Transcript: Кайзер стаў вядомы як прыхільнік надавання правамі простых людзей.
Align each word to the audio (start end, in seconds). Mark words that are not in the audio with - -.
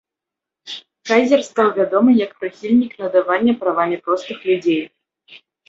Кайзер 1.09 1.43
стаў 1.49 1.69
вядомы 1.75 2.11
як 2.25 2.33
прыхільнік 2.41 2.91
надавання 3.03 3.53
правамі 3.63 4.03
простых 4.09 4.37
людзей. 4.51 4.85